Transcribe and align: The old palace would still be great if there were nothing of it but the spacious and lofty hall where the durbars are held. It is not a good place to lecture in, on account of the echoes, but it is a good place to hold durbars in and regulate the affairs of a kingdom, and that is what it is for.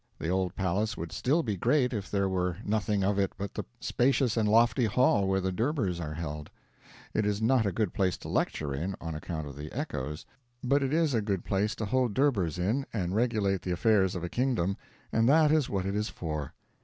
The 0.17 0.29
old 0.29 0.55
palace 0.55 0.97
would 0.97 1.11
still 1.11 1.43
be 1.43 1.55
great 1.55 1.93
if 1.93 2.09
there 2.09 2.27
were 2.27 2.57
nothing 2.65 3.03
of 3.03 3.19
it 3.19 3.33
but 3.37 3.53
the 3.53 3.65
spacious 3.79 4.35
and 4.35 4.49
lofty 4.49 4.85
hall 4.85 5.27
where 5.27 5.39
the 5.39 5.51
durbars 5.51 5.99
are 5.99 6.15
held. 6.15 6.49
It 7.13 7.23
is 7.23 7.39
not 7.39 7.67
a 7.67 7.71
good 7.71 7.93
place 7.93 8.17
to 8.17 8.27
lecture 8.27 8.73
in, 8.73 8.95
on 8.99 9.13
account 9.13 9.45
of 9.45 9.55
the 9.55 9.71
echoes, 9.71 10.25
but 10.63 10.81
it 10.81 10.91
is 10.91 11.13
a 11.13 11.21
good 11.21 11.45
place 11.45 11.75
to 11.75 11.85
hold 11.85 12.15
durbars 12.15 12.57
in 12.57 12.87
and 12.91 13.13
regulate 13.15 13.61
the 13.61 13.73
affairs 13.73 14.15
of 14.15 14.23
a 14.23 14.27
kingdom, 14.27 14.75
and 15.11 15.29
that 15.29 15.51
is 15.51 15.69
what 15.69 15.85
it 15.85 15.95
is 15.95 16.09
for. 16.09 16.55